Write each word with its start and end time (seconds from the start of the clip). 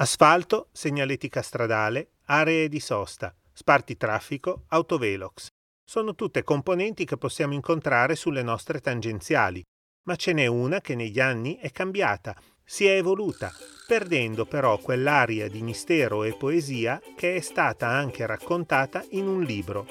Asfalto, 0.00 0.70
segnaletica 0.72 1.42
stradale, 1.42 2.12
aree 2.28 2.70
di 2.70 2.80
sosta, 2.80 3.36
spartitraffico, 3.52 4.64
autovelox. 4.68 5.48
Sono 5.84 6.14
tutte 6.14 6.42
componenti 6.42 7.04
che 7.04 7.18
possiamo 7.18 7.52
incontrare 7.52 8.16
sulle 8.16 8.42
nostre 8.42 8.80
tangenziali, 8.80 9.62
ma 10.04 10.16
ce 10.16 10.32
n'è 10.32 10.46
una 10.46 10.80
che 10.80 10.94
negli 10.94 11.20
anni 11.20 11.56
è 11.56 11.70
cambiata, 11.70 12.34
si 12.64 12.86
è 12.86 12.96
evoluta, 12.96 13.52
perdendo 13.86 14.46
però 14.46 14.78
quell'aria 14.78 15.50
di 15.50 15.60
mistero 15.60 16.24
e 16.24 16.34
poesia 16.34 16.98
che 17.14 17.36
è 17.36 17.40
stata 17.40 17.86
anche 17.86 18.24
raccontata 18.24 19.04
in 19.10 19.26
un 19.26 19.42
libro, 19.42 19.86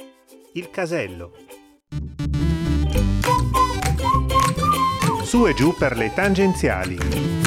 Il 0.53 0.71
casello. 0.71 1.35
Su 5.21 5.45
e 5.45 5.53
giù 5.53 5.75
per 5.75 5.95
le 5.95 6.11
tangenziali. 6.15 7.38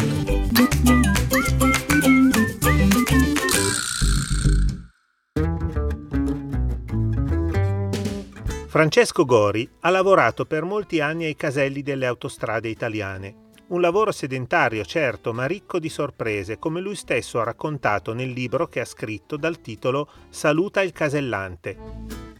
Francesco 8.72 9.26
Gori 9.26 9.68
ha 9.80 9.90
lavorato 9.90 10.46
per 10.46 10.64
molti 10.64 11.00
anni 11.00 11.26
ai 11.26 11.36
caselli 11.36 11.82
delle 11.82 12.06
autostrade 12.06 12.70
italiane. 12.70 13.50
Un 13.66 13.82
lavoro 13.82 14.12
sedentario, 14.12 14.82
certo, 14.86 15.34
ma 15.34 15.44
ricco 15.44 15.78
di 15.78 15.90
sorprese, 15.90 16.58
come 16.58 16.80
lui 16.80 16.94
stesso 16.94 17.38
ha 17.38 17.44
raccontato 17.44 18.14
nel 18.14 18.30
libro 18.30 18.68
che 18.68 18.80
ha 18.80 18.86
scritto 18.86 19.36
dal 19.36 19.60
titolo 19.60 20.08
Saluta 20.30 20.80
il 20.80 20.92
casellante. 20.92 21.76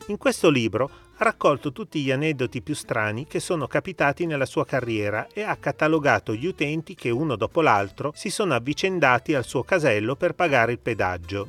In 0.07 0.17
questo 0.17 0.49
libro 0.49 0.91
ha 1.19 1.23
raccolto 1.23 1.71
tutti 1.71 2.01
gli 2.01 2.11
aneddoti 2.11 2.63
più 2.63 2.75
strani 2.75 3.27
che 3.27 3.39
sono 3.39 3.67
capitati 3.67 4.25
nella 4.25 4.47
sua 4.47 4.65
carriera 4.65 5.27
e 5.35 5.43
ha 5.43 5.57
catalogato 5.57 6.33
gli 6.35 6.47
utenti 6.47 6.95
che 6.95 7.11
uno 7.11 7.37
dopo 7.37 7.61
l'altro 7.61 8.11
si 8.15 8.31
sono 8.31 8.55
avvicendati 8.55 9.35
al 9.35 9.45
suo 9.45 9.65
casello 9.65 10.17
per 10.17 10.33
pagare 10.33 10.73
il 10.73 10.79
pedaggio. 10.79 11.47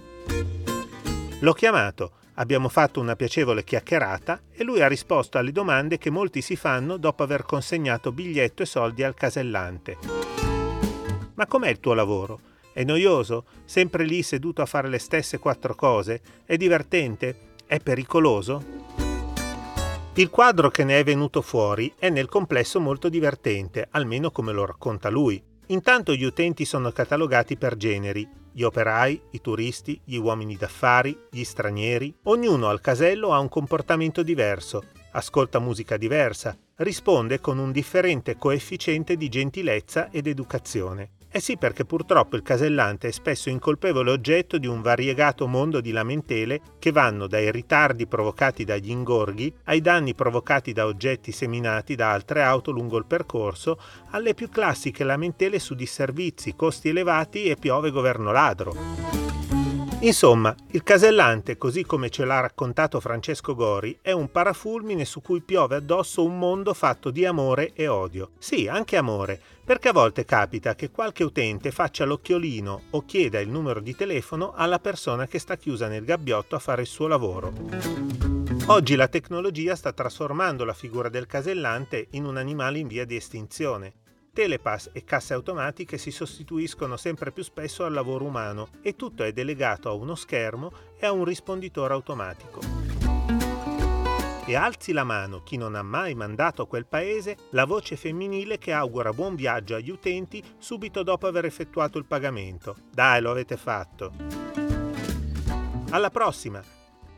L'ho 1.39 1.53
chiamato, 1.53 2.11
abbiamo 2.35 2.69
fatto 2.69 2.99
una 2.99 3.15
piacevole 3.15 3.63
chiacchierata 3.63 4.41
e 4.51 4.63
lui 4.63 4.81
ha 4.81 4.87
risposto 4.87 5.37
alle 5.37 5.51
domande 5.51 5.97
che 5.97 6.09
molti 6.09 6.41
si 6.41 6.55
fanno 6.55 6.97
dopo 6.97 7.23
aver 7.23 7.43
consegnato 7.43 8.11
biglietto 8.11 8.63
e 8.63 8.65
soldi 8.65 9.03
al 9.03 9.13
casellante. 9.13 9.97
Ma 11.35 11.45
com'è 11.47 11.69
il 11.69 11.79
tuo 11.79 11.93
lavoro? 11.93 12.39
È 12.73 12.83
noioso? 12.83 13.45
Sempre 13.65 14.03
lì 14.03 14.23
seduto 14.23 14.61
a 14.61 14.65
fare 14.65 14.89
le 14.89 14.99
stesse 14.99 15.37
quattro 15.37 15.75
cose? 15.75 16.21
È 16.45 16.57
divertente? 16.57 17.51
È 17.65 17.79
pericoloso? 17.79 18.81
Il 20.15 20.29
quadro 20.29 20.69
che 20.69 20.83
ne 20.83 20.99
è 20.99 21.03
venuto 21.03 21.41
fuori 21.41 21.91
è 21.97 22.09
nel 22.09 22.29
complesso 22.29 22.79
molto 22.79 23.09
divertente, 23.09 23.87
almeno 23.91 24.29
come 24.29 24.51
lo 24.51 24.65
racconta 24.65 25.09
lui. 25.09 25.52
Intanto 25.67 26.13
gli 26.13 26.23
utenti 26.23 26.65
sono 26.65 26.91
catalogati 26.91 27.57
per 27.57 27.77
generi, 27.77 28.27
gli 28.51 28.63
operai, 28.63 29.19
i 29.31 29.41
turisti, 29.41 29.99
gli 30.03 30.17
uomini 30.17 30.55
d'affari, 30.55 31.17
gli 31.31 31.43
stranieri. 31.43 32.13
Ognuno 32.23 32.67
al 32.67 32.81
casello 32.81 33.33
ha 33.33 33.39
un 33.39 33.49
comportamento 33.49 34.21
diverso, 34.21 34.83
ascolta 35.11 35.59
musica 35.59 35.97
diversa, 35.97 36.55
risponde 36.77 37.39
con 37.39 37.57
un 37.57 37.71
differente 37.71 38.37
coefficiente 38.37 39.15
di 39.15 39.29
gentilezza 39.29 40.09
ed 40.11 40.27
educazione. 40.27 41.11
Eh 41.35 41.39
sì, 41.39 41.57
perché 41.57 41.83
purtroppo 41.83 42.35
il 42.35 42.43
casellante 42.43 43.07
è 43.07 43.11
spesso 43.11 43.49
incolpevole 43.49 44.11
oggetto 44.11 44.59
di 44.59 44.67
un 44.67 44.83
variegato 44.83 45.47
mondo 45.47 45.81
di 45.81 45.89
lamentele 45.89 46.61
che 46.77 46.91
vanno 46.91 47.25
dai 47.25 47.49
ritardi 47.51 48.05
provocati 48.05 48.63
dagli 48.63 48.91
ingorghi 48.91 49.51
ai 49.63 49.81
danni 49.81 50.13
provocati 50.13 50.73
da 50.73 50.85
oggetti 50.85 51.31
seminati 51.31 51.95
da 51.95 52.11
altre 52.11 52.43
auto 52.43 52.69
lungo 52.69 52.99
il 52.99 53.07
percorso, 53.07 53.79
alle 54.11 54.35
più 54.35 54.47
classiche 54.47 55.03
lamentele 55.03 55.57
su 55.57 55.73
disservizi, 55.73 56.55
costi 56.55 56.89
elevati 56.89 57.45
e 57.45 57.55
piove 57.55 57.89
governo 57.89 58.31
ladro. 58.31 59.22
Insomma, 60.03 60.53
il 60.71 60.83
casellante, 60.83 61.57
così 61.57 61.85
come 61.85 62.09
ce 62.09 62.25
l'ha 62.25 62.41
raccontato 62.41 62.99
Francesco 62.99 63.55
Gori, 63.55 63.99
è 64.01 64.11
un 64.11 64.29
parafulmine 64.29 65.05
su 65.05 65.21
cui 65.21 65.39
piove 65.39 65.77
addosso 65.77 66.25
un 66.25 66.37
mondo 66.37 66.73
fatto 66.73 67.09
di 67.09 67.25
amore 67.25 67.71
e 67.73 67.87
odio. 67.87 68.31
Sì, 68.37 68.67
anche 68.67 68.97
amore, 68.97 69.39
perché 69.63 69.87
a 69.87 69.93
volte 69.93 70.25
capita 70.25 70.75
che 70.75 70.91
qualche 70.91 71.23
utente 71.23 71.71
faccia 71.71 72.03
l'occhiolino 72.03 72.81
o 72.89 73.05
chieda 73.05 73.39
il 73.39 73.47
numero 73.47 73.79
di 73.79 73.95
telefono 73.95 74.51
alla 74.53 74.79
persona 74.79 75.25
che 75.25 75.39
sta 75.39 75.55
chiusa 75.55 75.87
nel 75.87 76.03
gabbiotto 76.03 76.57
a 76.57 76.59
fare 76.59 76.81
il 76.81 76.87
suo 76.87 77.07
lavoro. 77.07 77.53
Oggi 78.65 78.95
la 78.95 79.07
tecnologia 79.07 79.73
sta 79.77 79.93
trasformando 79.93 80.65
la 80.65 80.73
figura 80.73 81.07
del 81.07 81.27
casellante 81.27 82.07
in 82.11 82.25
un 82.25 82.35
animale 82.35 82.79
in 82.79 82.87
via 82.87 83.05
di 83.05 83.15
estinzione. 83.15 83.93
Telepass 84.33 84.89
e 84.93 85.03
casse 85.03 85.35
automatiche 85.35 85.99
si 85.99 86.09
sostituiscono 86.09 86.97
sempre 86.97 87.31
più 87.31 87.43
spesso 87.43 87.85
al 87.85 87.93
lavoro 87.93 88.25
umano 88.25 88.69
e 88.81 88.95
tutto 88.95 89.23
è 89.23 89.31
delegato 89.31 89.89
a 89.89 89.93
uno 89.93 90.15
schermo 90.15 90.71
e 90.97 91.05
a 91.05 91.11
un 91.11 91.23
risponditore 91.23 91.93
automatico. 91.93 92.59
E 94.45 94.55
alzi 94.55 94.91
la 94.91 95.03
mano 95.03 95.43
chi 95.43 95.55
non 95.55 95.75
ha 95.75 95.83
mai 95.83 96.15
mandato 96.15 96.63
a 96.63 96.67
quel 96.67 96.87
paese 96.87 97.37
la 97.51 97.65
voce 97.65 97.95
femminile 97.95 98.57
che 98.57 98.73
augura 98.73 99.13
buon 99.13 99.35
viaggio 99.35 99.75
agli 99.75 99.91
utenti 99.91 100.43
subito 100.57 101.03
dopo 101.03 101.27
aver 101.27 101.45
effettuato 101.45 101.99
il 101.99 102.05
pagamento. 102.05 102.75
Dai, 102.91 103.21
lo 103.21 103.29
avete 103.29 103.55
fatto. 103.55 104.13
Alla 105.91 106.09
prossima! 106.09 106.59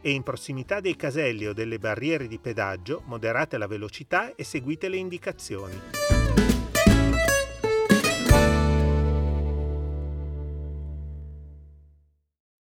E 0.02 0.12
in 0.12 0.22
prossimità 0.22 0.82
dei 0.82 0.98
caselli 0.98 1.48
o 1.48 1.54
delle 1.54 1.80
barriere 1.80 2.28
di 2.28 2.40
pedaggio 2.40 3.04
moderate 3.06 3.58
la 3.58 3.68
velocità 3.68 4.36
e 4.36 4.44
seguite 4.44 4.90
le 4.90 4.98
indicazioni. 4.98 5.82